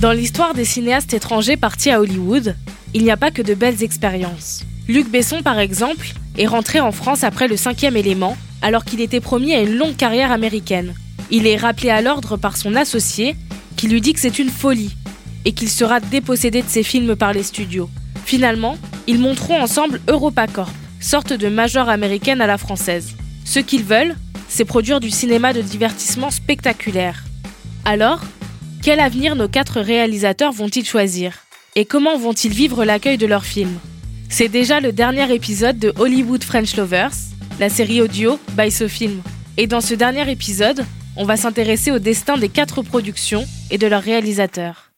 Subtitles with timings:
[0.00, 2.56] Dans l'histoire des cinéastes étrangers partis à Hollywood,
[2.94, 4.62] il n'y a pas que de belles expériences.
[4.88, 9.20] Luc Besson, par exemple, est rentré en France après le cinquième élément, alors qu'il était
[9.20, 10.94] promis à une longue carrière américaine.
[11.30, 13.36] Il est rappelé à l'ordre par son associé,
[13.76, 14.96] qui lui dit que c'est une folie,
[15.44, 17.90] et qu'il sera dépossédé de ses films par les studios.
[18.24, 23.16] Finalement, ils monteront ensemble EuropaCorp, sorte de major américaine à la française.
[23.44, 24.16] Ce qu'ils veulent,
[24.48, 27.24] c'est produire du cinéma de divertissement spectaculaire.
[27.84, 28.20] Alors,
[28.82, 31.40] quel avenir nos quatre réalisateurs vont-ils choisir?
[31.76, 33.78] Et comment vont-ils vivre l'accueil de leurs films?
[34.30, 37.12] C'est déjà le dernier épisode de Hollywood French Lovers,
[37.58, 39.20] la série audio by SoFilm.
[39.58, 43.86] Et dans ce dernier épisode, on va s'intéresser au destin des quatre productions et de
[43.86, 44.92] leurs réalisateurs.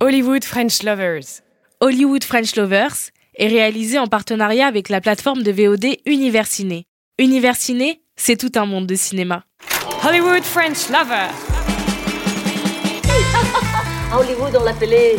[0.00, 1.42] Hollywood French Lovers.
[1.80, 6.86] Hollywood French Lovers est réalisé en partenariat avec la plateforme de VOD Universiné.
[7.18, 9.44] Universiné, c'est tout un monde de cinéma.
[10.02, 11.59] Hollywood French Lovers.
[14.12, 15.16] Hollywood, on l'appelait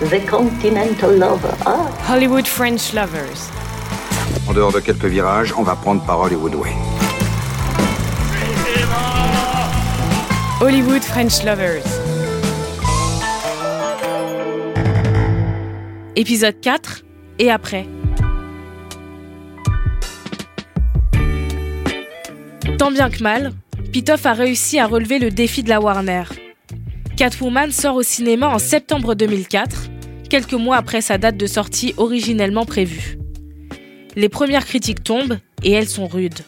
[0.00, 1.52] The Continental Lover.
[1.66, 1.90] Ah.
[2.08, 3.50] Hollywood French Lovers.
[4.48, 6.70] En dehors de quelques virages, on va prendre par Hollywood Way.
[10.62, 11.84] Hollywood French Lovers.
[16.16, 17.02] Épisode 4
[17.38, 17.86] et après.
[22.78, 23.52] Tant bien que mal,
[23.92, 26.24] Pitoff a réussi à relever le défi de la Warner.
[27.20, 29.90] Catwoman sort au cinéma en septembre 2004,
[30.30, 33.18] quelques mois après sa date de sortie originellement prévue.
[34.16, 36.38] Les premières critiques tombent et elles sont rudes.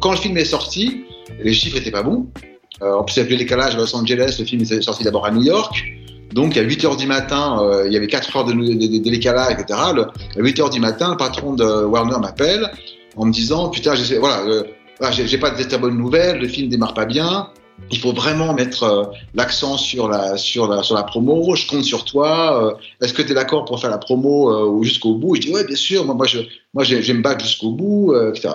[0.00, 1.04] Quand le film est sorti,
[1.44, 2.26] les chiffres n'étaient pas bons.
[2.80, 5.04] Euh, en plus, il y avait le décalage à Los Angeles, le film est sorti
[5.04, 5.84] d'abord à New York.
[6.32, 9.78] Donc, à 8 h du matin, euh, il y avait 4 heures de, décalage, etc.
[9.78, 9.92] À
[10.38, 12.72] 8 h du matin, le patron de Warner m'appelle
[13.18, 14.62] en me disant Putain, voilà, euh,
[15.10, 17.50] j'ai pas de très bonnes nouvelles, le film démarre pas bien.
[17.90, 21.54] Il faut vraiment mettre euh, l'accent sur la, sur, la, sur la promo.
[21.54, 22.64] Je compte sur toi.
[22.64, 22.74] Euh,
[23.04, 25.34] Est-ce que tu es d'accord pour faire la promo euh, jusqu'au bout?
[25.34, 26.04] Je dis Ouais, bien sûr.
[26.04, 26.40] Moi, moi, je,
[26.74, 28.54] moi, je me battre jusqu'au bout, etc.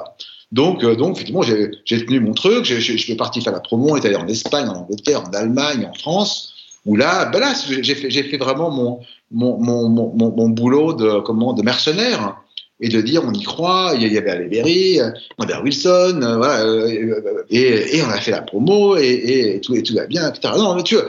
[0.51, 2.63] Donc, donc effectivement, j'ai tenu mon truc.
[2.65, 3.89] Je, suis parti faire la promo.
[3.91, 6.53] On est allé en Espagne, en Angleterre, en Allemagne, en France
[6.87, 11.19] où là, ben là j'ai fait, fait, vraiment mon, mon, mon, mon, mon boulot de,
[11.19, 12.37] comment, de mercenaire
[12.79, 14.99] et de dire on y croit, il y avait Halle Berry,
[15.37, 20.53] Robert Wilson, euh, euh, et, on a fait la promo et, tout, va bien, etc.
[20.57, 21.05] Non, mais tu vois,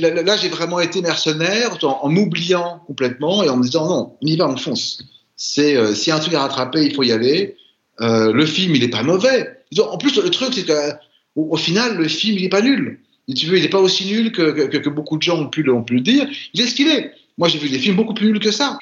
[0.00, 4.36] là, j'ai vraiment été mercenaire en, m'oubliant complètement et en me disant non, on y
[4.36, 5.02] va, on fonce.
[5.36, 7.56] C'est euh, a un truc à rattraper, il faut y aller.
[8.00, 9.50] Euh, le film, il est pas mauvais.
[9.78, 13.00] En plus, le truc, c'est qu'au au final, le film, il est pas nul.
[13.28, 15.82] Si tu veux, il n'est pas aussi nul que, beaucoup de gens ont pu, ont
[15.82, 16.28] pu le dire.
[16.54, 17.12] Il est ce qu'il est.
[17.38, 18.78] Moi, j'ai vu des films beaucoup plus nuls que ça.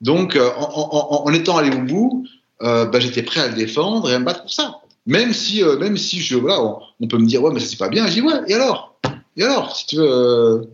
[0.00, 2.26] Donc, euh, en, étant allé au bout,
[2.62, 4.76] euh, bah, j'étais prêt à le défendre et à me battre pour ça.
[5.06, 6.62] Même si, euh, même si je, voilà,
[7.00, 8.06] on, peut me dire, ouais, mais ça c'est pas bien.
[8.06, 8.98] Je dis, ouais, et alors?
[9.36, 10.68] Et alors Si tu veux,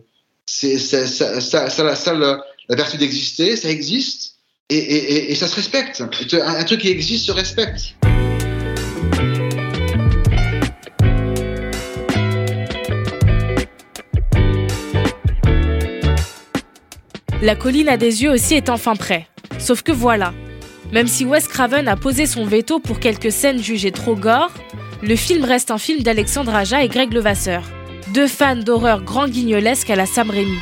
[0.45, 4.35] ça, ça, la, vertu d'exister, ça existe
[4.69, 6.01] et, ça se respecte.
[6.01, 7.95] Un, un truc qui existe se respecte.
[17.43, 19.27] La colline à des yeux aussi est enfin prêt.
[19.59, 20.33] Sauf que voilà,
[20.91, 24.49] même si Wes Craven a posé son veto pour quelques scènes jugées trop gore,
[25.03, 27.61] le film reste un film d'Alexandre Aja et Greg Levasseur,
[28.11, 30.57] deux fans d'horreur grand guignolesque à la Sam Raimi.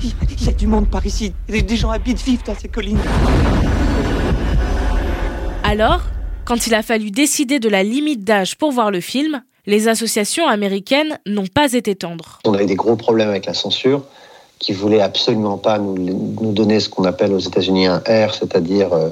[0.00, 3.00] Il y a du monde par ici, des gens habitent, vivent dans ces collines.
[5.64, 6.02] Alors,
[6.44, 10.46] quand il a fallu décider de la limite d'âge pour voir le film, les associations
[10.46, 12.38] américaines n'ont pas été tendres.
[12.44, 14.04] On avait des gros problèmes avec la censure
[14.58, 18.92] qui voulait absolument pas nous, nous donner ce qu'on appelle aux États-Unis un R, c'est-à-dire
[18.92, 19.10] euh,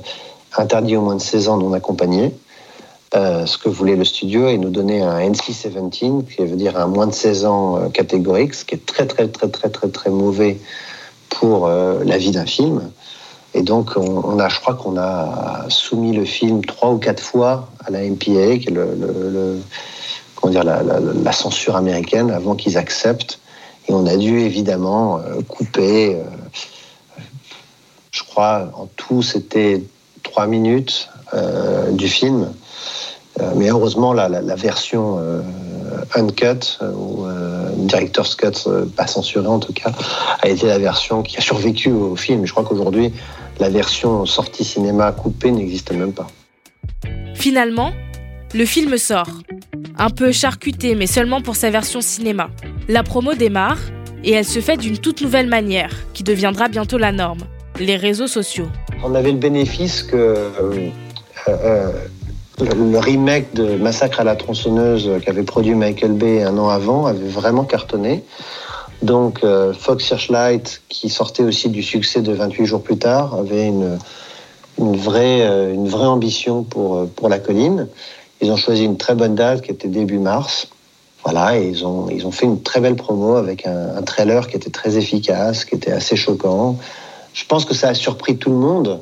[0.56, 2.34] interdit au moins de 16 ans non accompagné.
[3.14, 6.88] Euh, ce que voulait le studio et nous donner un NC-17, qui veut dire un
[6.88, 10.10] moins de 16 ans euh, catégorique, ce qui est très très très très très très
[10.10, 10.58] mauvais
[11.28, 12.88] pour la vie d'un film.
[13.52, 17.68] Et donc, on, a, je crois qu'on a soumis le film trois ou quatre fois
[17.84, 19.60] à la MPA, qui est le, le,
[20.34, 23.38] comment dire, la censure américaine, avant qu'ils acceptent
[23.88, 26.24] et on a dû évidemment euh, couper, euh,
[28.10, 29.82] je crois, en tout, c'était
[30.22, 32.52] trois minutes euh, du film.
[33.54, 35.20] Mais heureusement, la, version
[36.14, 37.26] uncut, ou
[37.76, 38.66] director's cut,
[38.96, 39.92] pas censurée en tout cas,
[40.40, 42.46] a été la version qui a survécu au film.
[42.46, 43.12] Je crois qu'aujourd'hui,
[43.60, 46.28] la version sortie cinéma coupée n'existe même pas.
[47.34, 47.92] Finalement,
[48.54, 49.28] le film sort.
[49.98, 52.50] Un peu charcuté, mais seulement pour sa version cinéma.
[52.88, 53.78] La promo démarre
[54.24, 57.44] et elle se fait d'une toute nouvelle manière, qui deviendra bientôt la norme
[57.78, 58.68] les réseaux sociaux.
[59.04, 60.88] On avait le bénéfice que euh,
[61.48, 61.92] euh,
[62.60, 67.28] le remake de Massacre à la tronçonneuse qu'avait produit Michael Bay un an avant avait
[67.28, 68.24] vraiment cartonné.
[69.02, 73.66] Donc euh, Fox Searchlight, qui sortait aussi du succès de 28 jours plus tard, avait
[73.66, 73.98] une,
[74.78, 75.46] vraie,
[76.06, 77.88] ambition pour la colline.
[78.40, 80.68] Ils ont choisi une très bonne date qui était début mars.
[81.24, 84.56] Voilà, et ils ont, ils ont fait une très belle promo avec un, trailer qui
[84.56, 86.78] était très efficace, qui était assez choquant.
[87.34, 89.00] Je pense que ça a surpris tout le monde.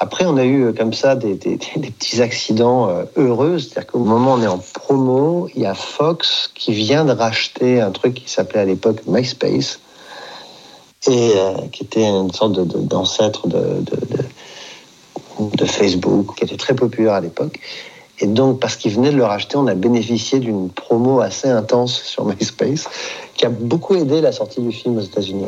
[0.00, 3.60] Après, on a eu euh, comme ça des, des, petits accidents euh, heureux.
[3.60, 7.12] C'est-à-dire qu'au moment où on est en promo, il y a Fox qui vient de
[7.12, 9.78] racheter un truc qui s'appelait à l'époque MySpace
[11.06, 13.84] et euh, qui était une sorte d'ancêtre de,
[15.56, 17.60] de, Facebook, qui était très populaire à l'époque.
[18.18, 22.02] Et donc, parce qu'ils venaient de le racheter, on a bénéficié d'une promo assez intense
[22.02, 22.88] sur MySpace,
[23.34, 25.46] qui a beaucoup aidé la sortie du film aux États-Unis.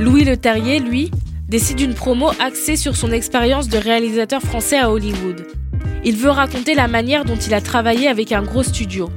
[0.00, 1.12] Louis Leterrier, lui,
[1.48, 5.46] décide une promo axée sur son expérience de réalisateur français à Hollywood.
[6.04, 9.10] Il veut raconter la manière dont il a travaillé avec un gros studio.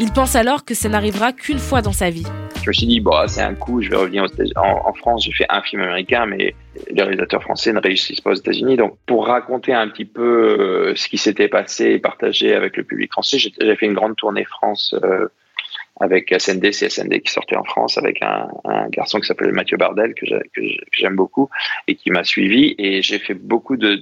[0.00, 2.26] Il pense alors que ça n'arrivera qu'une fois dans sa vie.
[2.62, 5.46] Je me suis dit, bon, c'est un coup, je vais revenir en, France, j'ai fait
[5.48, 6.54] un film américain, mais
[6.88, 8.76] les réalisateurs français ne réussissent pas aux États-Unis.
[8.76, 12.84] Donc, pour raconter un petit peu euh, ce qui s'était passé et partager avec le
[12.84, 15.26] public français, j'ai fait une grande tournée France euh,
[16.00, 18.46] avec SND, c'est SND qui sortait en France, avec un,
[18.90, 20.26] garçon qui s'appelle Mathieu Bardel, que
[20.92, 21.50] j'aime beaucoup,
[21.88, 22.76] et qui m'a suivi.
[22.78, 23.96] Et j'ai fait beaucoup de,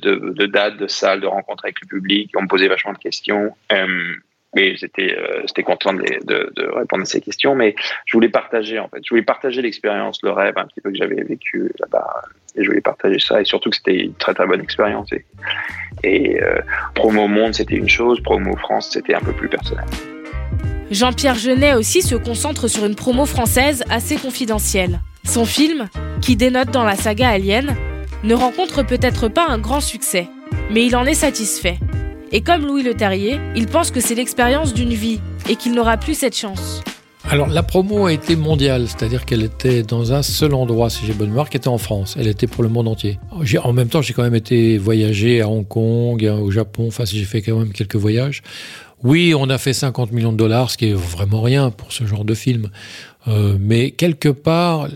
[0.47, 2.33] dates, de salles, de rencontres avec le public.
[2.37, 3.53] On me posait vachement de questions.
[3.73, 4.17] Euh,
[4.57, 7.55] mais j'étais euh, content de, répondre à ces questions.
[7.55, 7.77] Mais
[8.07, 9.01] je voulais partager, en fait.
[9.05, 12.23] Je voulais partager l'expérience, le rêve un petit peu que j'avais vécu là-bas.
[12.57, 13.41] Et je voulais partager ça.
[13.41, 15.13] Et surtout que c'était une très, très bonne expérience.
[15.13, 15.25] Et,
[16.03, 16.59] et euh,
[16.95, 18.21] Promo Monde, c'était une chose.
[18.23, 19.85] Promo France, c'était un peu plus personnel.
[20.91, 25.01] Jean-Pierre Jeunet aussi se concentre sur une promo française assez confidentielle.
[25.25, 25.89] Son film,
[26.23, 27.77] qui dénote dans la saga Alien,
[28.23, 30.29] ne rencontre peut-être pas un grand succès,
[30.71, 31.79] mais il en est satisfait.
[32.33, 36.15] Et comme Louis Leterrier, il pense que c'est l'expérience d'une vie et qu'il n'aura plus
[36.15, 36.83] cette chance.
[37.29, 41.13] Alors la promo a été mondiale, c'est-à-dire qu'elle était dans un seul endroit, si j'ai
[41.13, 42.17] bonne mémoire, qui était en France.
[42.19, 43.19] Elle était pour le monde entier.
[43.63, 47.25] En même temps, j'ai quand même été voyager à Hong Kong, au Japon, enfin j'ai
[47.25, 48.43] fait quand même quelques voyages.
[49.03, 52.07] Oui, on a fait 50 millions de dollars, ce qui est vraiment rien pour ce
[52.07, 52.71] genre de film.
[53.29, 54.89] Euh, mais quelque part,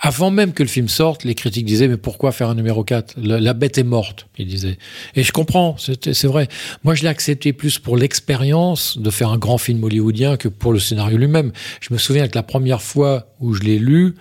[0.00, 3.14] avant même que le film sorte, les critiques disaient mais pourquoi faire un numéro 4
[3.16, 4.78] la, bête est morte, ils disaient.
[5.14, 6.48] Et je comprends, c'est vrai.
[6.84, 10.72] Moi, je l'ai accepté plus pour l'expérience de faire un grand film hollywoodien que pour
[10.72, 11.52] le scénario lui-même.
[11.80, 14.14] Je me souviens que la première fois où je l'ai lu,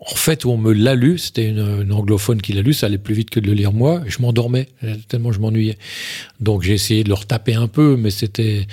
[0.00, 2.86] en fait, où on me l'a lu, c'était une, une, anglophone qui l'a lu, ça
[2.86, 4.68] allait plus vite que de le lire moi, je m'endormais,
[5.08, 5.78] tellement je m'ennuyais.
[6.40, 8.66] Donc j'ai essayé de le retaper un peu, mais c'était...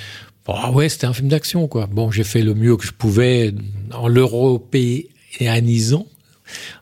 [0.48, 1.88] Ah ouais, c'était un film d'action, quoi.
[1.88, 3.54] Bon, j'ai fait le mieux que je pouvais
[3.94, 6.06] en l'européanisant,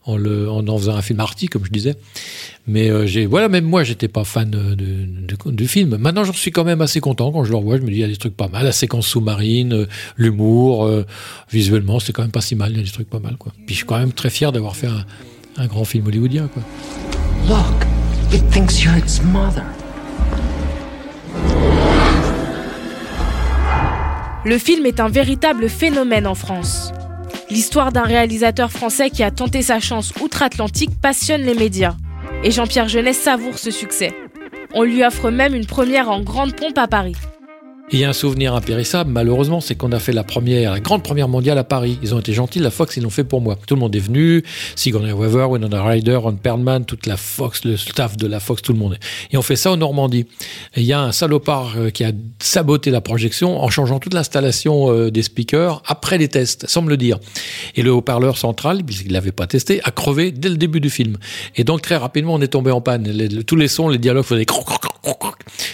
[0.05, 1.95] en, le, en en faisant un film arty, comme je disais.
[2.67, 4.75] Mais euh, j'ai voilà, même moi, j'étais pas fan de,
[5.51, 5.97] du film.
[5.97, 7.77] Maintenant, j'en suis quand même assez content quand je le revois.
[7.77, 8.63] Je me dis, il y a des trucs pas mal.
[8.63, 11.05] La séquence sous-marine, euh, l'humour, euh,
[11.51, 12.71] visuellement, c'est quand même pas si mal.
[12.71, 13.51] Il y a des trucs pas mal, quoi.
[13.65, 15.05] Puis je suis quand même très fier d'avoir fait un,
[15.57, 16.63] un, grand film hollywoodien, quoi.
[17.49, 17.85] Look,
[18.31, 19.65] it thinks you're its mother.
[24.43, 26.91] Le film est un véritable phénomène en France.
[27.51, 31.97] L'histoire d'un réalisateur français qui a tenté sa chance outre-Atlantique passionne les médias.
[32.45, 34.15] Et Jean-Pierre Jeunet savoure ce succès.
[34.73, 37.17] On lui offre même une première en grande pompe à Paris.
[37.93, 41.03] Il y a un souvenir impérissable, malheureusement, c'est qu'on a fait la première, la grande
[41.03, 41.99] première mondiale à Paris.
[42.01, 43.57] Ils ont été gentils, la Fox, ils l'ont fait pour moi.
[43.67, 44.45] Tout le monde est venu,
[44.77, 48.71] Sigourney Weaver, Winona Ryder, Ron Perlman, toute la Fox, le staff de la Fox, tout
[48.71, 48.97] le monde.
[49.31, 50.25] Et on fait ça en Normandie.
[50.75, 54.13] Et il y a un salopard euh, qui a saboté la projection en changeant toute
[54.13, 57.19] l'installation euh, des speakers après les tests, sans me le dire.
[57.75, 61.17] Et le haut-parleur central, puisqu'il l'avait pas testé, a crevé dès le début du film.
[61.57, 63.11] Et donc très rapidement, on est tombé en panne.
[63.45, 64.90] Tous les sons, les dialogues faisaient croc, croc.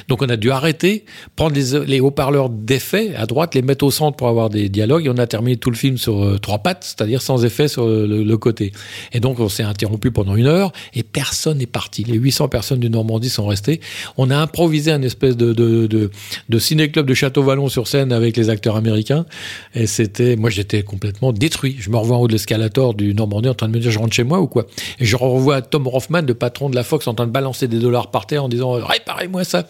[0.08, 1.04] Donc on a dû arrêter,
[1.36, 5.06] prendre les, haut-parleurs d'effets à droite, les mettre au centre pour avoir des dialogues.
[5.06, 7.86] Et on a terminé tout le film sur euh, trois pattes, c'est-à-dire sans effet sur
[7.88, 8.72] le, côté.
[9.14, 12.04] Et donc on s'est interrompu pendant une heure et personne n'est parti.
[12.04, 13.82] Les 800 personnes du Normandie sont restées.
[14.16, 16.12] On a improvisé un espèce de, de, de,
[16.48, 19.26] de ciné-club de Château-Vallon sur scène avec les acteurs américains.
[19.74, 21.76] Et c'était, moi j'étais complètement détruit.
[21.80, 24.00] Je me revois en haut de l'escalator du Normandie en train de me dire je
[24.00, 24.68] rentre chez moi ou quoi?
[25.00, 27.80] Et je revois Tom Hoffman, le patron de la Fox, en train de balancer des
[27.80, 28.78] dollars par terre en disant
[29.18, 29.68] réparez-moi ça.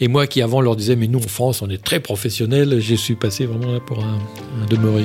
[0.00, 2.96] Et moi qui avant leur disais mais nous en France on est très professionnel, j'y
[2.96, 4.18] suis passé vraiment là pour un,
[4.68, 5.04] demeuré.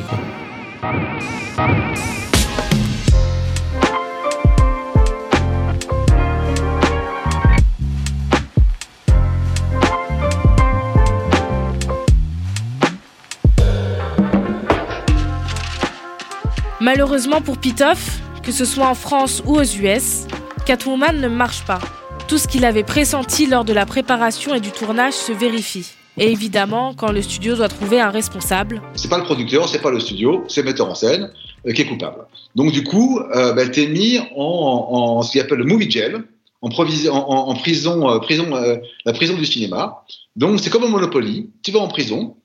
[16.82, 20.28] Malheureusement pour Pitoff, que ce soit en France ou aux US,
[20.66, 21.80] Catwoman ne marche pas.
[22.28, 25.86] Tout ce qu'il avait pressenti lors de la préparation et du tournage se vérifie.
[26.18, 28.82] Et évidemment, quand le studio doit trouver un responsable.
[28.96, 31.32] C'est pas le producteur, c'est pas le studio, c'est le metteur en scène
[31.68, 32.26] euh, qui est coupable.
[32.56, 36.16] Donc du coup, euh, bah, t'es mis en, ce qu'on appelle le movie jail,
[36.62, 40.04] en, prison, euh, euh, la prison du cinéma.
[40.36, 42.38] Donc c'est comme un Monopoly, tu vas en prison,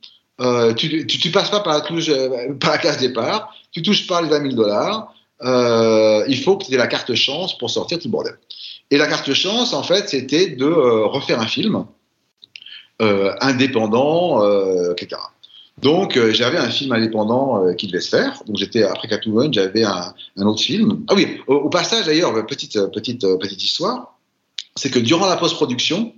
[0.77, 2.11] tu, tu, passes pas par la, touche,
[2.83, 5.15] case départ, tu touches pas les 20 000 dollars,
[6.29, 8.35] il faut que tu aies la carte chance pour sortir tout le bordel.
[8.91, 11.85] Et la carte chance, en fait, c'était de refaire un film
[13.01, 15.21] euh, indépendant, euh, etc.
[15.81, 18.43] Donc euh, j'avais un film indépendant qui devait se faire.
[18.47, 21.05] Donc j'étais après Catwoman, j'avais un, autre film.
[21.09, 24.19] Ah oui, au, passage d'ailleurs, petite petite petite histoire,
[24.77, 26.13] c'est que durant la post-production,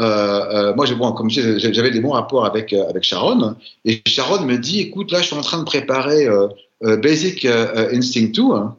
[0.00, 5.20] euh, moi, j'avais des bons rapports avec avec Sharon, et Sharon me dit, écoute, là,
[5.20, 6.48] je suis en train de préparer euh,
[6.96, 8.76] Basic Instinct 2, hein,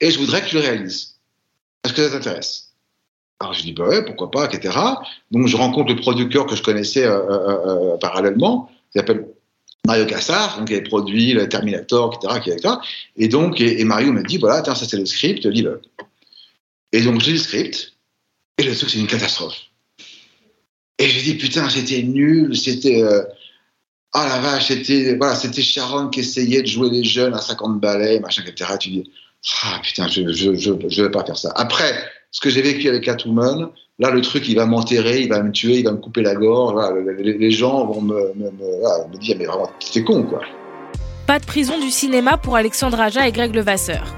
[0.00, 1.16] et je voudrais que tu le réalises.
[1.84, 2.70] Est-ce que ça t'intéresse?
[3.40, 4.76] Alors je dis bah ouais, pourquoi pas, etc.
[5.30, 9.26] Donc je rencontre le producteur que je connaissais euh, euh, euh parallèlement, qui s'appelle
[9.86, 12.74] Mario Cassar, donc qui avait produit le Terminator, etc..
[13.16, 15.80] Et donc et, Mario me dit voilà, tiens ça c'est le script, lis-le.
[16.92, 17.94] Et donc lis le script
[18.58, 19.56] et le truc c'est une catastrophe.
[20.98, 23.22] Et je dis putain c'était nul, c'était euh,
[24.12, 27.80] ah la vache, c'était voilà, c'était Sharon qui essayait de jouer les jeunes à 50
[27.80, 28.72] balais, machin, etc.
[28.78, 29.10] Tu dis
[29.62, 31.52] ah putain, je je, je, je vais pas faire ça.
[31.56, 31.94] Après,
[32.30, 35.50] ce que j'ai vécu avec Catwoman, là, le truc, il va m'enterrer, il va me
[35.50, 36.74] tuer, il va me couper la gorge.
[37.18, 40.40] les, gens vont me, me, dire, mais vraiment, c'est con, quoi.
[41.26, 44.14] Pas de prison du cinéma pour Alexandre Aja et Greg Levasseur.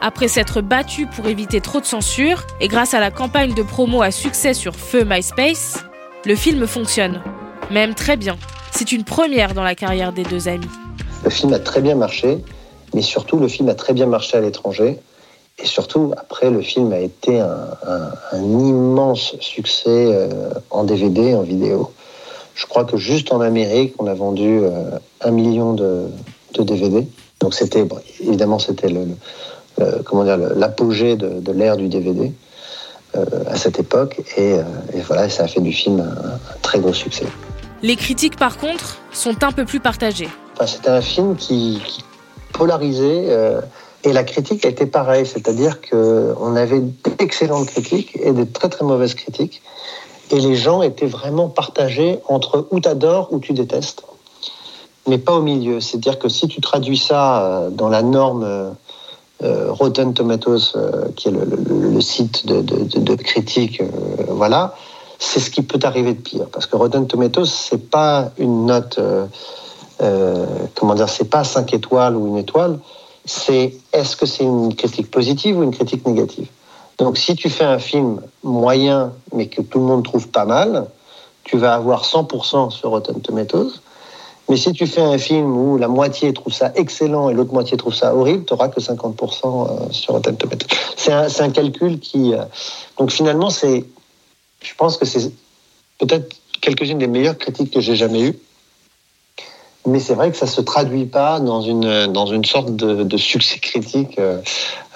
[0.00, 4.02] Après s'être battu pour éviter trop de censure, et grâce à la campagne de promo
[4.02, 5.84] à succès sur Feu MySpace,
[6.24, 7.22] le film fonctionne.
[7.70, 8.36] Même très bien.
[8.70, 10.68] C'est une première dans la carrière des deux amis.
[11.24, 12.38] Le film a très bien marché,
[12.94, 14.98] mais surtout le film a très bien marché à l'étranger.
[15.58, 17.70] Et surtout, après, le film a été un,
[18.34, 20.28] immense succès euh,
[20.70, 21.92] en DVD, en vidéo.
[22.54, 24.90] Je crois que juste en Amérique, on a vendu euh,
[25.22, 26.08] un million de,
[26.58, 27.06] DVD.
[27.40, 27.86] Donc c'était,
[28.20, 29.06] évidemment, c'était le,
[30.04, 32.32] comment dire, l'apogée de, l'ère du DVD
[33.14, 34.22] euh, à cette époque.
[34.38, 34.56] Et,
[35.06, 37.26] voilà, ça a fait du film un, très gros succès.
[37.82, 40.28] Les critiques, par contre, sont un peu plus partagées.
[40.66, 42.02] c'était un film qui, qui
[42.52, 43.60] polarisait
[44.04, 46.80] et la critique a été pareille, c'est-à-dire qu'on avait
[47.18, 49.62] d'excellentes critiques et de très très mauvaises critiques.
[50.30, 54.02] Et les gens étaient vraiment partagés entre où tu adores ou tu détestes,
[55.06, 55.80] mais pas au milieu.
[55.80, 58.70] C'est-à-dire que si tu traduis ça euh, dans la norme euh,
[59.42, 60.72] euh, Rotten Tomatoes,
[61.14, 63.82] qui est le, site de, de, critique,
[64.28, 64.74] voilà,
[65.18, 66.46] c'est ce qui peut arriver de pire.
[66.50, 68.98] Parce que Rotten Tomatoes, c'est pas une note,
[69.98, 72.78] comment dire, c'est pas 5 étoiles ou une étoile,
[73.24, 76.48] c'est est-ce que c'est une critique positive ou une critique négative
[76.98, 80.86] Donc si tu fais un film moyen mais que tout le monde trouve pas mal,
[81.46, 83.80] tu vas avoir 100% sur Rotten Tomatoes.
[84.48, 87.76] Mais si tu fais un film où la moitié trouve ça excellent et l'autre moitié
[87.76, 89.44] trouve ça horrible, tu n'auras que 50%
[89.88, 90.68] euh, sur Rotten Tomatoes.
[90.96, 92.32] C'est un, un, calcul qui...
[92.32, 92.44] Euh,
[92.96, 93.84] donc finalement, c'est,
[94.62, 95.32] je pense que c'est
[95.98, 98.38] peut-être quelques-unes des meilleures critiques que j'ai jamais eues
[99.86, 103.58] mais c'est vrai que ça se traduit pas dans une dans une sorte de, succès
[103.58, 104.38] critique euh,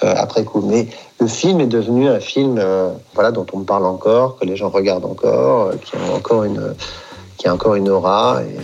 [0.03, 0.63] euh, après coup.
[0.63, 0.89] Mais
[1.21, 4.69] le film est devenu un film euh, voilà dont on parle encore, que les gens
[4.69, 6.75] regardent encore, qui a encore une
[7.39, 8.57] qui a encore une aura et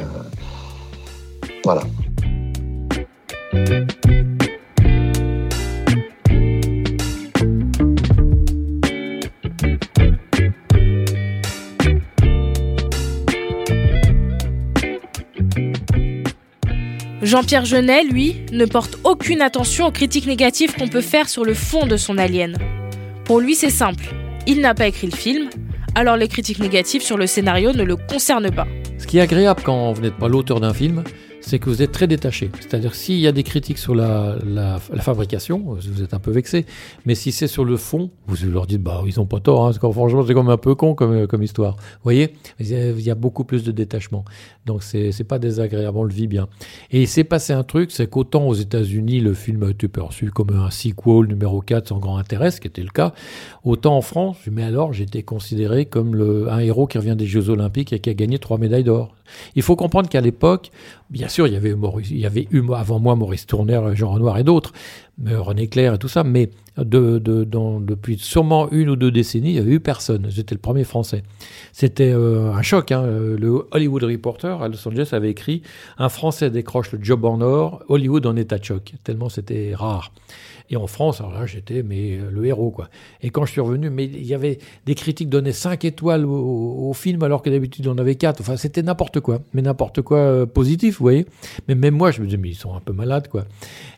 [1.64, 1.82] voilà.
[17.26, 21.54] Jean-Pierre Jeunet, lui, ne porte aucune attention aux critiques négatives qu'on peut faire sur le
[21.54, 22.56] fond de son alien.
[23.24, 24.04] Pour lui, c'est simple.
[24.46, 25.50] Il n'a pas écrit le film,
[25.96, 28.68] alors les critiques négatives sur le scénario ne le concernent pas.
[28.98, 31.02] Ce qui est agréable quand vous n'êtes pas l'auteur d'un film,
[31.46, 32.50] c'est que vous êtes très détaché.
[32.58, 36.66] C'est-à-dire s'il y a des critiques sur la, la, fabrication, vous êtes un peu vexé.
[37.04, 39.68] Mais si c'est sur le fond, vous leur dites, bah, ils ont pas tort.
[39.68, 41.76] Hein, franchement, c'est comme un peu con comme, comme histoire.
[41.76, 44.24] Vous voyez, il y a beaucoup plus de détachement.
[44.66, 46.48] Donc c'est c'est pas désagréable, on le vit bien.
[46.90, 50.32] Et il s'est passé un truc, c'est qu'autant aux États-Unis, le film a été perçu
[50.32, 53.14] comme un sequel numéro 4 sans grand intérêt, ce qui était le cas,
[53.62, 57.48] autant en France, mais alors j'étais considéré comme le, un héros qui revient des Jeux
[57.48, 59.14] Olympiques et qui a gagné trois médailles d'or.
[59.54, 60.70] Il faut comprendre qu'à l'époque,
[61.08, 64.72] Bien sûr, il y avait, eu avant moi Maurice Tourner, Jean Renoir et d'autres,
[65.24, 69.72] René Clair et tout ça, mais depuis sûrement une ou deux décennies, il n'y avait
[69.72, 70.26] eu personne.
[70.28, 71.22] J'étais le premier français.
[71.72, 72.92] C'était euh, un choc.
[72.92, 73.02] Hein.
[73.06, 75.62] Le Hollywood Reporter à Los Angeles avait écrit
[75.96, 80.12] Un Français décroche le job en or, Hollywood en état de choc, tellement c'était rare.
[80.68, 82.88] Et en France, alors là, j'étais mais euh, le héros, quoi.
[83.22, 86.92] Et quand je suis revenu, mais il y avait des critiques donnaient 5 étoiles au,
[86.92, 88.40] film alors que d'habitude on avait 4.
[88.40, 91.26] Enfin, c'était n'importe quoi, mais n'importe quoi euh, positif, vous voyez.
[91.68, 93.44] Mais même moi, je me disais, mais ils sont un peu malades, quoi.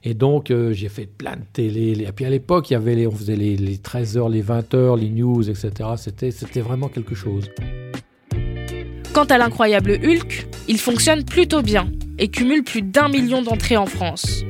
[0.05, 2.05] Et donc, j'ai fait plein de télé.
[2.07, 5.71] Et puis à l'époque, on faisait les, les 13h, les 20h, les news, etc.
[5.97, 7.51] C'était, c'était vraiment quelque chose.
[9.13, 13.87] Quant à l'incroyable Hulk, il fonctionne plutôt bien et cumule plus d'un million d'entrées en
[13.87, 14.45] France.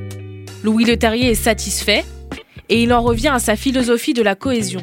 [0.65, 2.05] Louis Leterrier est satisfait
[2.69, 4.81] et il en revient à sa philosophie de la cohésion.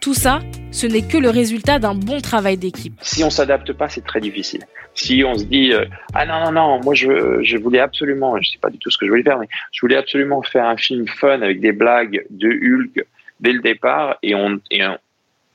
[0.00, 2.94] Tout ça, ce n'est que le résultat d'un bon travail d'équipe.
[3.00, 4.64] Si on s'adapte pas, c'est très difficile.
[4.94, 5.84] Si on se dit euh,
[6.14, 8.98] ah non non non, moi je, je voulais absolument, je sais pas du tout ce
[8.98, 12.24] que je voulais faire, mais je voulais absolument faire un film fun avec des blagues
[12.30, 13.06] de Hulk
[13.40, 14.98] dès le départ et on et on,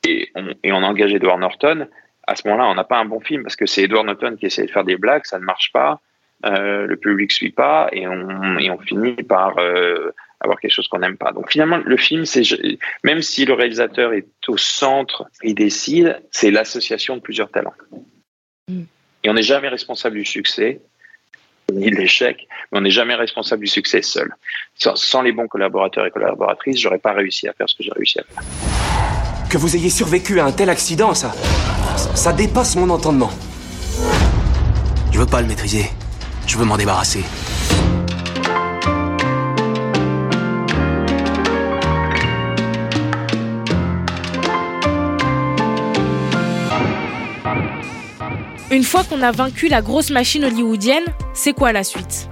[0.06, 1.86] et on, engagé Edward Norton.
[2.26, 4.46] À ce moment-là, on n'a pas un bon film parce que c'est Edward Norton qui
[4.46, 6.00] essaie de faire des blagues, ça ne marche pas.
[6.44, 10.10] Euh, le public suit pas et on, et on finit par euh,
[10.44, 11.32] avoir quelque chose qu'on n'aime pas.
[11.32, 12.42] Donc finalement, le film, c'est
[13.02, 17.74] même si le réalisateur est au centre et décide, c'est l'association de plusieurs talents.
[18.68, 18.82] Mm.
[19.24, 20.80] Et on n'est jamais responsable du succès
[21.72, 24.34] ni de l'échec, mais on n'est jamais responsable du succès seul.
[24.76, 28.20] Sans, les bons collaborateurs et collaboratrices, j'aurais pas réussi à faire ce que j'ai réussi
[28.20, 28.42] à faire.
[29.50, 31.32] Que vous ayez survécu à un tel accident, ça,
[32.14, 33.30] ça dépasse mon entendement.
[35.10, 35.86] Je veux pas le maîtriser.
[36.46, 37.24] Je veux m'en débarrasser.
[48.74, 52.28] Une fois qu'on a vaincu la grosse machine hollywoodienne, c'est quoi la suite?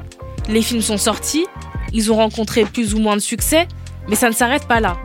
[0.48, 1.46] Les films sont sortis,
[1.92, 3.68] ils ont rencontré plus ou moins de succès,
[4.08, 4.96] mais ça ne s'arrête pas là.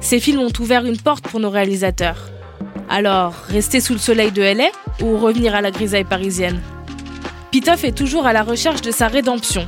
[0.00, 2.30] Ces films ont ouvert une porte pour nos réalisateurs.
[2.88, 4.68] Alors, rester sous le soleil de LA
[5.02, 6.62] ou revenir à la grisaille parisienne?
[7.50, 9.66] Pitoff est toujours à la recherche de sa rédemption.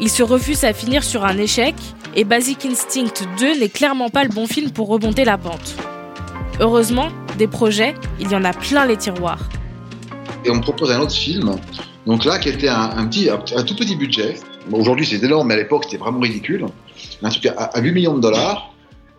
[0.00, 1.74] Il se refuse à finir sur un échec
[2.16, 5.76] et Basic Instinct 2 n'est clairement pas le bon film pour remonter la pente.
[6.60, 9.50] Heureusement, des projets, il y en a plein les tiroirs.
[10.48, 11.56] Et on me propose un autre film,
[12.06, 14.36] donc là qui était un, petit, un, tout petit budget.
[14.72, 16.64] Aujourd'hui c'est énorme, mais à l'époque c'était vraiment ridicule.
[17.22, 18.74] Un truc à, 8 millions de dollars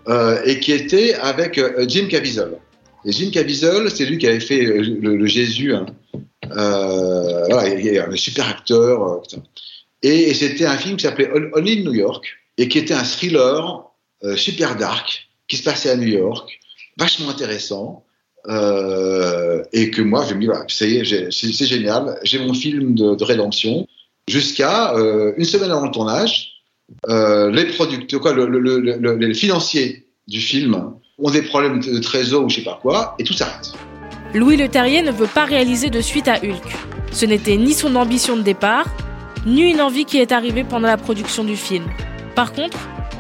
[0.08, 2.58] euh, et qui était avec euh, Jim Caviezel.
[3.06, 5.76] Et Jim Caviezel, c'est lui qui avait fait euh, le, Jésus.
[5.76, 5.86] Hein.
[6.42, 9.22] Voilà, il est un super acteur.
[10.02, 12.26] Et, c'était un film qui s'appelait Only in New York
[12.58, 13.84] et qui était un thriller
[14.36, 16.60] super dark qui se passait à New York,
[16.98, 18.04] vachement intéressant.
[18.50, 22.96] Et que moi, je me dis, voilà, ça y est, c'est génial, j'ai mon film
[22.96, 23.88] de, rédemption.
[24.28, 24.94] Jusqu'à
[25.38, 26.54] une semaine avant le tournage,
[27.08, 32.50] les producteurs, quoi, le, le, les financiers du film ont des problèmes de trésor ou
[32.50, 33.74] je sais pas quoi, et tout s'arrête.
[34.34, 36.76] Louis Leterrier ne veut pas réaliser de suite à Hulk.
[37.12, 38.86] Ce n'était ni son ambition de départ,
[39.46, 41.86] ni une envie qui est arrivée pendant la production du film.
[42.36, 42.78] Par contre,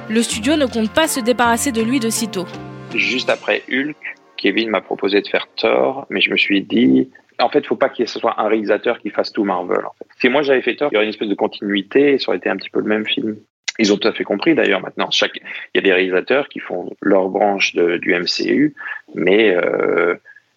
[0.07, 2.45] le studio ne compte pas se débarrasser de lui de sitôt.
[2.93, 3.97] Juste après Hulk,
[4.39, 7.89] Kevin m'a proposé de faire Thor, mais je me suis dit, en fait, faut pas
[7.89, 9.81] qu'il ce soit un réalisateur qui fasse tout Marvel.
[10.19, 12.37] Si moi j'avais fait Thor, il y aurait une espèce de continuité, et ça aurait
[12.37, 13.35] été un petit peu le même film.
[13.79, 15.09] Ils ont tout à fait compris d'ailleurs maintenant.
[15.11, 15.41] Chaque, il
[15.75, 18.75] y a des réalisateurs qui font leur branche du MCU,
[19.13, 20.15] mais euh,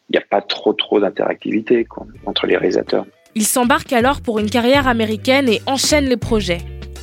[0.09, 1.87] il n'y a pas trop trop d'interactivité
[2.27, 3.07] entre les réalisateurs.
[3.35, 6.59] Il s'embarque alors pour une carrière américaine et enchaîne les projets,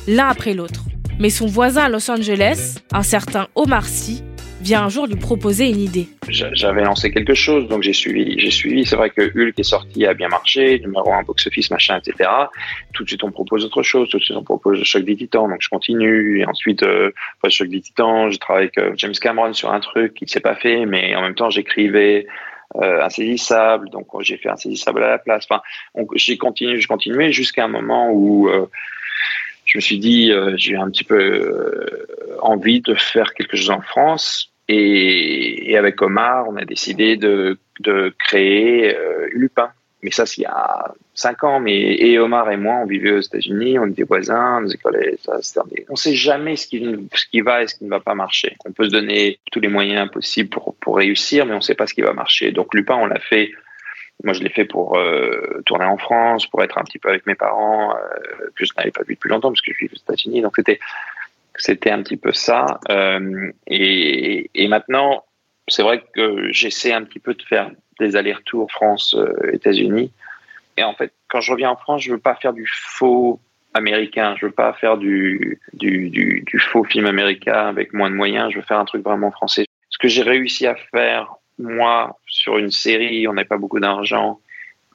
[0.08, 0.84] l'un après l'autre.
[1.18, 4.22] Mais son voisin à Los Angeles, un certain Omar Sy,
[4.60, 6.08] vient un jour lui proposer une idée.
[6.28, 8.38] J'avais lancé quelque chose, donc j'ai suivi.
[8.38, 8.84] J'ai suivi.
[8.84, 12.30] C'est vrai que Hulk est sorti, a bien marché, numéro un box-office, machin, etc.
[12.92, 14.08] Tout de suite, on propose autre chose.
[14.10, 16.40] Tout de suite, on propose Choc des Titans, donc je continue.
[16.40, 17.10] Et ensuite, euh,
[17.48, 20.40] Choc des Titans, je travaille avec euh, James Cameron sur un truc qui ne s'est
[20.40, 22.26] pas fait, mais en même temps, j'écrivais
[22.76, 25.46] euh, insaisissable, donc j'ai fait insaisissable à la place.
[25.50, 25.62] Enfin,
[26.14, 28.66] j'ai continué, je continuais jusqu'à un moment où euh,
[29.64, 33.70] je me suis dit, euh, j'ai un petit peu euh, envie de faire quelque chose
[33.70, 34.49] en France.
[34.72, 37.58] Et, avec Omar, on a décidé de,
[38.18, 38.94] créer
[39.32, 39.70] Lupin
[40.02, 41.60] mais ça, c'est il y a cinq ans.
[41.60, 44.64] Mais et Omar et moi, on vivait aux États-Unis, on était voisins,
[45.88, 48.56] on sait jamais ce qui, va et ce qui ne va pas marcher.
[48.64, 51.74] On peut se donner tous les moyens possibles pour, pour réussir, mais on ne sait
[51.74, 52.52] pas ce qui va marcher.
[52.52, 53.50] Donc Lupin, on l'a fait.
[54.22, 57.26] Moi, je l'ai fait pour euh, tourner en France, pour être un petit peu avec
[57.26, 59.96] mes parents, euh, que je n'avais pas vu depuis longtemps parce que je vis aux
[59.96, 60.42] États-Unis.
[60.42, 60.78] Donc c'était
[61.56, 62.80] c'était un petit peu ça.
[62.88, 65.24] Euh, et, et maintenant,
[65.68, 70.12] c'est vrai que j'essaie un petit peu de faire des allers-retours France-États-Unis.
[70.76, 73.40] Et en fait, quand je reviens en France, je veux pas faire du faux
[73.74, 74.34] américain.
[74.38, 78.50] Je veux pas faire du, du, du, du faux film américain avec moins de moyens.
[78.50, 79.66] Je veux faire un truc vraiment français.
[79.90, 84.40] Ce que j'ai réussi à faire, moi, sur une série, on n'a pas beaucoup d'argent.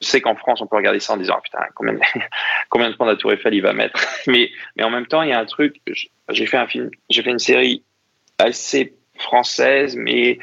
[0.02, 2.00] Je sais qu'en France, on peut regarder ça en disant, ah, putain, combien de,
[2.68, 4.06] combien de points la Tour Eiffel il va mettre.
[4.26, 5.76] Mais, mais en même temps, il y a un truc,
[6.28, 7.82] j'ai fait un film, j'ai fait une série
[8.38, 10.38] assez française, mais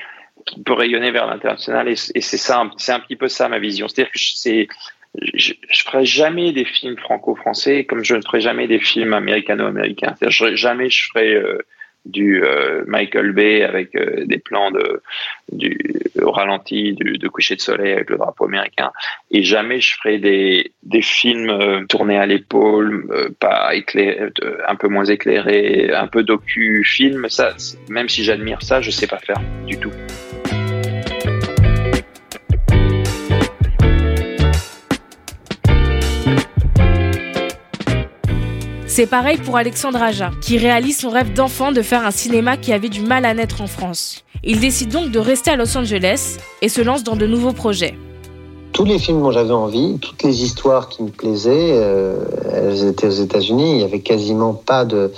[0.45, 1.87] qui peut rayonner vers l'international.
[1.87, 3.87] Et, c'est ça, c'est un petit peu ça ma vision.
[3.87, 8.79] C'est-à-dire que je, je ferai jamais des films franco-français comme je ne ferai jamais des
[8.79, 10.15] films américano-américains.
[10.29, 11.59] Jamais je ferai euh,
[12.05, 15.01] du euh, Michael Bay avec euh, des plans de
[15.51, 15.77] du
[16.21, 18.91] au ralenti du, de coucher de soleil avec le drapeau américain.
[19.31, 24.31] Et jamais je ferai des des films euh, tournés à l'épaule pas éclairés
[24.67, 27.55] un peu moins éclairés un peu docu film ça
[27.89, 29.91] même si j'admire ça je sais pas faire du tout
[38.95, 42.71] C'est pareil pour Alexandre Aja, qui réalise son rêve d'enfant de faire un cinéma qui
[42.73, 44.23] avait du mal à naître en France.
[44.43, 47.97] Il décide donc de rester à Los Angeles et se lance dans de nouveaux projets.
[48.71, 52.17] Tous les films dont j'avais envie, toutes les histoires qui me plaisaient, euh,
[52.53, 53.71] elles étaient aux États-Unis.
[53.71, 55.11] Il n'y avait quasiment pas de.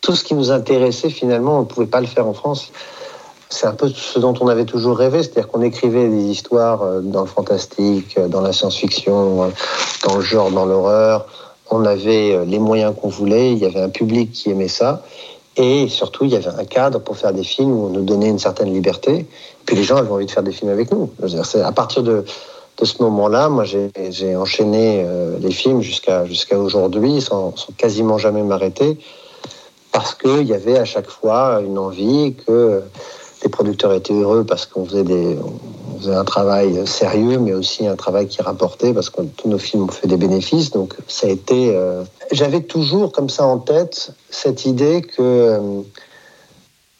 [0.00, 2.72] Tout ce qui nous intéressait, finalement, on ne pouvait pas le faire en France.
[3.48, 7.00] C'est un peu ce dont on avait toujours rêvé, c'est-à-dire qu'on écrivait des histoires euh,
[7.00, 9.52] dans le fantastique, euh, dans la science-fiction,
[10.04, 13.80] dans le genre, dans l'horreur on avait euh, les moyens qu'on voulait, il y avait
[13.80, 15.02] un public qui aimait ça,
[15.56, 18.28] et surtout il y avait un cadre pour faire des films où on nous donnait
[18.28, 19.26] une certaine liberté,
[19.66, 21.10] puis les gens avaient envie de faire des films avec nous.
[21.62, 22.24] À partir de,
[22.82, 28.42] ce moment-là, moi j'ai enchaîné euh, les films jusqu'à jusqu'à aujourd'hui sans, sans, quasiment jamais
[28.42, 28.98] m'arrêter,
[29.92, 32.82] parce qu'il y avait à chaque fois une envie que
[33.42, 35.36] les producteurs étaient heureux parce qu'on faisait des
[35.98, 39.84] faisait un travail sérieux, mais aussi un travail qui rapportait, parce que tous nos films
[39.84, 40.70] ont fait des bénéfices.
[40.70, 41.74] Donc ça a été...
[41.74, 42.02] Euh...
[42.32, 45.58] J'avais toujours comme ça en tête cette idée que euh,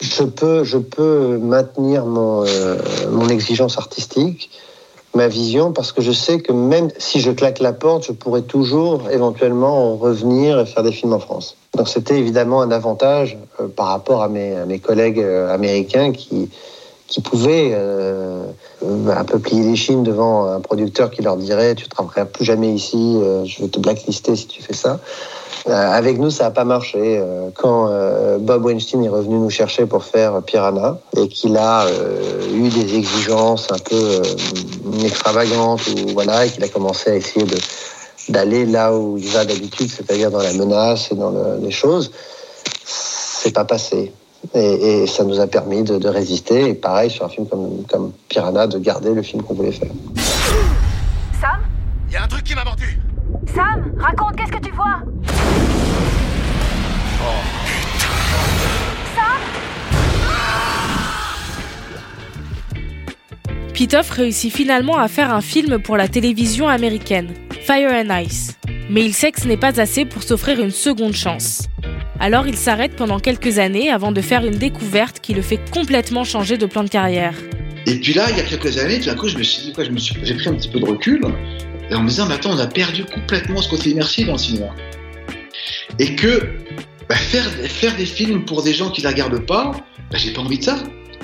[0.01, 2.77] je, peux, je peux maintenir mon, euh,
[3.11, 4.49] mon exigence artistique,
[5.15, 8.43] ma vision, parce que je sais que même si je claque la porte, je pourrais
[8.43, 11.55] toujours éventuellement revenir et faire des films en France.
[11.75, 13.37] Donc c'était évidemment un avantage
[13.75, 16.49] par rapport à mes, à mes collègues américains qui
[17.09, 18.43] qui pouvaient euh,
[18.81, 22.45] un peu plier les chines devant un producteur qui leur dirait tu ne travailleras plus
[22.45, 24.99] jamais ici, euh, je vais te blacklister si tu fais ça.
[25.67, 27.21] Euh, avec nous, ça n'a pas marché.
[27.55, 27.89] Quand
[28.39, 31.85] Bob Weinstein est revenu nous chercher pour faire Piranha et qu'il a
[32.53, 34.21] eu des exigences un peu
[35.03, 37.57] extravagantes ou voilà et qu'il a commencé à essayer de
[38.29, 42.11] d'aller là où il va d'habitude, c'est-à-dire dans la menace et dans le, les choses,
[42.85, 44.13] c'est pas passé.
[44.53, 46.69] Et, et, ça nous a permis de, de, résister.
[46.69, 49.91] Et pareil, sur un film comme, comme Piranha, de garder le film qu'on voulait faire.
[51.39, 51.59] Sam?
[52.07, 52.99] Il y a un truc qui m'a mordu.
[53.53, 55.01] Sam, raconte, qu'est-ce que tu vois?
[57.21, 57.25] Oh.
[59.15, 59.39] Sam?
[63.73, 67.33] Pitoff réussit finalement à faire un film pour la télévision américaine,
[67.65, 68.57] Fire and Ice.
[68.89, 71.63] Mais il sait que ce n'est pas assez pour s'offrir une seconde chance.
[72.21, 76.25] Alors il s'arrête pendant quelques années avant de faire une découverte qui le fait complètement
[76.25, 77.33] changer de plan de carrière.
[77.85, 79.73] Et puis là, il y a quelques années, tout d'un coup, je me suis dit
[79.73, 81.21] quoi, j'ai pris un petit peu de recul
[81.89, 84.67] et en me disant, attends, on a perdu complètement ce côté immersif dans le cinéma.
[85.97, 86.57] Et que
[87.07, 89.71] bah, faire, faire des films pour des gens qui ne la regardent pas,
[90.11, 90.77] bah, j'ai pas envie de ça.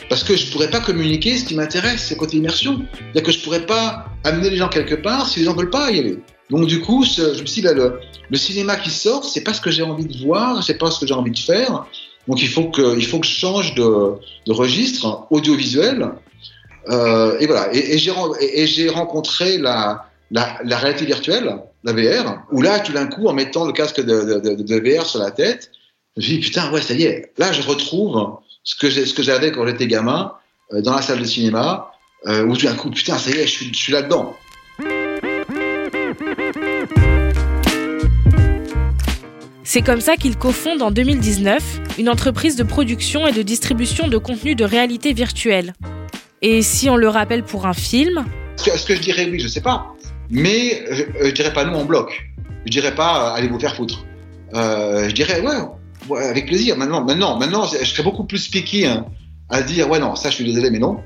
[0.10, 2.82] Parce que je pourrais pas communiquer ce qui m'intéresse, c'est côté immersion.
[2.94, 5.92] C'est-à-dire que je pourrais pas amener les gens quelque part si les gens veulent pas
[5.92, 6.20] y aller.
[6.50, 9.62] Donc du coup, je me suis dit, bah, le, cinéma qui sort, c'est pas ce
[9.62, 11.86] que j'ai envie de voir, c'est pas ce que j'ai envie de faire.
[12.28, 16.12] Donc il faut que, je change de, registre audiovisuel.
[16.90, 17.74] Euh, et voilà.
[17.74, 23.66] Et, j'ai rencontré la, réalité virtuelle, la VR, où là, tout d'un coup, en mettant
[23.66, 25.72] le casque de, de, VR sur la tête,
[26.16, 27.34] je me suis dit, putain, ouais, ça y est.
[27.40, 30.34] Là, je retrouve ce que ce que j'avais quand j'étais gamin
[30.74, 31.92] euh, dans la salle de cinéma,
[32.26, 34.36] euh, où tout d'un coup, putain, ça y est, je suis, je suis là-dedans.
[39.64, 44.18] C'est comme ça qu'il cofonde en 2019 une entreprise de production et de distribution de
[44.18, 45.74] contenu de réalité virtuelle.
[46.42, 48.26] Et si on le rappelle pour un film?
[48.56, 49.94] Ce que je dirais oui, je sais pas.
[50.32, 52.26] Mais je, je dirais pas non en bloc.
[52.66, 54.06] Je dirais pas allez vous faire foutre.
[54.56, 55.56] Euh, je dirais ouais,
[56.18, 56.78] avec plaisir.
[56.78, 59.06] Maintenant, maintenant, maintenant, je serais beaucoup plus piqué hein,
[59.50, 61.00] à dire ouais non, ça je suis désolé mais non.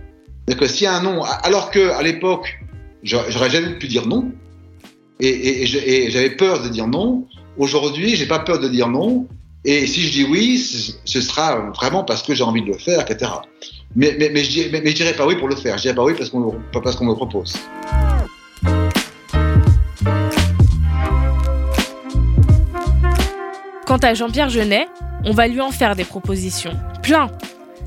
[0.48, 2.60] Donc s'il y a un non, alors que à l'époque
[3.04, 4.32] j'aurais jamais pu dire non
[5.20, 7.26] et, j'avais peur de dire non.
[7.58, 9.28] Aujourd'hui, j'ai pas peur de dire non.
[9.66, 13.02] Et si je dis oui, ce sera vraiment parce que j'ai envie de le faire,
[13.02, 13.32] etc.
[13.96, 15.78] Mais, je, je dirais pas oui pour le faire.
[15.78, 16.40] Je dirais pas oui parce qu'on
[17.06, 17.56] me propose.
[23.90, 24.88] Quant à Jean-Pierre Jeunet,
[25.26, 26.78] on va lui en faire des propositions.
[27.02, 27.32] Plein.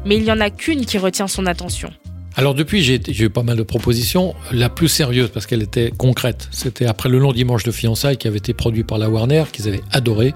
[0.04, 1.92] Mais il n'y en a qu'une qui retient son attention.
[2.34, 4.34] Alors depuis, j'ai eu pas mal de propositions.
[4.50, 8.26] La plus sérieuse, parce qu'elle était concrète, c'était après le long dimanche de fiançailles qui
[8.26, 10.34] avait été produit par la Warner, qu'ils avaient adoré.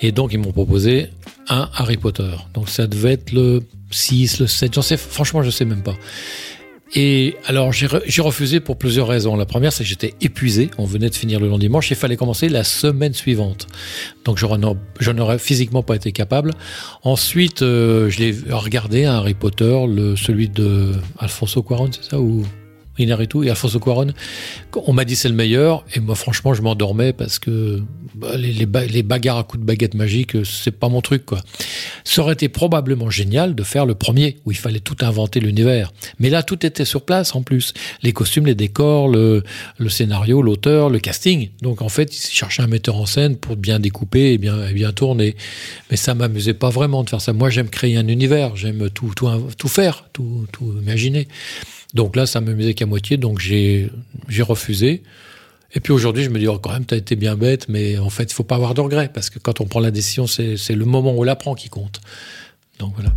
[0.00, 1.08] Et donc, ils m'ont proposé
[1.48, 2.30] un Harry Potter.
[2.54, 5.96] Donc ça devait être le 6, le 7, j'en sais, franchement, je sais même pas.
[6.94, 9.34] Et alors, j'ai refusé pour plusieurs raisons.
[9.36, 10.70] La première, c'est que j'étais épuisé.
[10.76, 11.90] On venait de finir le long dimanche.
[11.90, 13.66] Il fallait commencer la semaine suivante.
[14.24, 16.52] Donc, je n'aurais physiquement pas été capable.
[17.02, 22.44] Ensuite, euh, je l'ai regardé, Harry Potter, le, celui de Alfonso Cuarón, c'est ça ou?
[22.98, 24.08] Inaritu et Alfonso Cuaron.
[24.86, 27.82] On m'a dit c'est le meilleur et moi franchement je m'endormais parce que
[28.14, 31.40] bah, les, bagarres à coups de baguette magique c'est pas mon truc quoi.
[32.04, 35.92] Ça aurait été probablement génial de faire le premier où il fallait tout inventer l'univers.
[36.18, 37.72] Mais là tout était sur place en plus.
[38.02, 39.42] Les costumes, les décors, le,
[39.88, 41.50] scénario, l'auteur, le casting.
[41.62, 45.36] Donc en fait ils cherchaient un metteur en scène pour bien découper et bien, tourner.
[45.90, 47.32] Mais ça m'amusait pas vraiment de faire ça.
[47.32, 49.12] Moi j'aime créer un univers, j'aime tout,
[49.68, 50.46] faire, tout
[50.82, 51.28] imaginer.
[51.94, 53.90] Donc là, ça m'amusait qu'à moitié, donc j'ai
[54.40, 55.02] refusé.
[55.74, 57.98] Et puis aujourd'hui, je me dis, oh, quand même, tu as été bien bête, mais
[57.98, 60.26] en fait, il faut pas avoir de regrets, parce que quand on prend la décision,
[60.26, 62.00] c'est le moment où on la prend qui compte.
[62.78, 63.12] Donc voilà.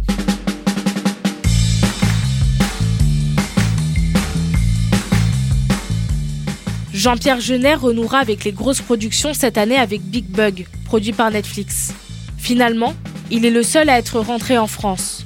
[6.93, 11.93] Jean-Pierre Jeunet renouera avec les grosses productions cette année avec Big Bug, produit par Netflix.
[12.38, 12.93] Finalement,
[13.31, 15.24] il est le seul à être rentré en France.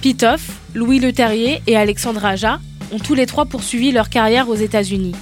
[0.00, 0.40] Pitoff,
[0.74, 2.58] Louis Leterrier et Alexandre Aja
[2.90, 5.14] ont tous les trois poursuivi leur carrière aux États-Unis.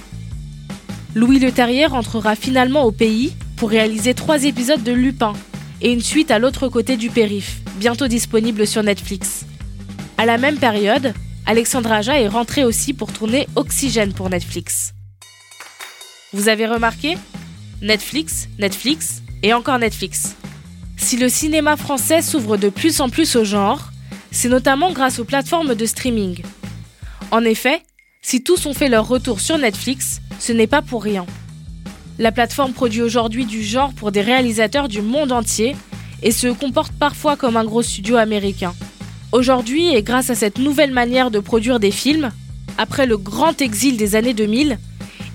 [1.15, 5.33] Louis Leterrier rentrera finalement au pays pour réaliser trois épisodes de Lupin
[5.81, 9.45] et une suite à l'autre côté du périph', bientôt disponible sur Netflix.
[10.17, 11.13] À la même période,
[11.45, 14.93] Alexandre Aja est rentré aussi pour tourner Oxygène pour Netflix.
[16.31, 17.17] Vous avez remarqué?
[17.81, 20.35] Netflix, Netflix et encore Netflix.
[20.95, 23.91] Si le cinéma français s'ouvre de plus en plus au genre,
[24.31, 26.41] c'est notamment grâce aux plateformes de streaming.
[27.31, 27.81] En effet,
[28.21, 31.25] si tous ont fait leur retour sur Netflix, ce n'est pas pour rien.
[32.17, 35.75] La plateforme produit aujourd'hui du genre pour des réalisateurs du monde entier
[36.21, 38.73] et se comporte parfois comme un gros studio américain.
[39.31, 42.31] Aujourd'hui, et grâce à cette nouvelle manière de produire des films,
[42.77, 44.79] après le grand exil des années 2000,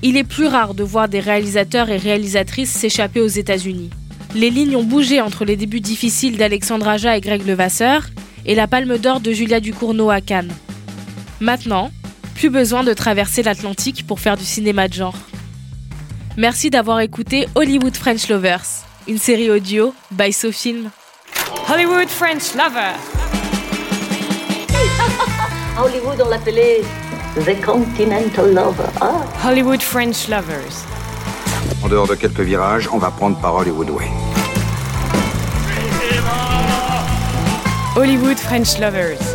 [0.03, 3.91] il est plus rare de voir des réalisateurs et réalisatrices s'échapper aux États-Unis.
[4.35, 8.03] Les lignes ont bougé entre les débuts difficiles d'Alexandre Aja et Greg Levasseur
[8.47, 10.53] et la Palme d'Or de Julia Ducournau à Cannes.
[11.41, 11.91] Maintenant,
[12.35, 15.17] plus besoin de traverser l'Atlantique pour faire du cinéma de genre.
[16.37, 18.65] Merci d'avoir écouté Hollywood French Lovers,
[19.07, 20.91] une série audio by SoFilm.
[21.69, 22.99] Hollywood French Lovers.
[25.79, 26.83] Hollywood, on l'appelait
[27.37, 28.91] The Continental Lover.
[29.01, 29.25] Ah.
[29.45, 30.87] Hollywood French Lovers.
[31.83, 34.34] En dehors de quelques virages, on va prendre par Hollywood Way.
[37.95, 39.34] Hollywood French Lovers.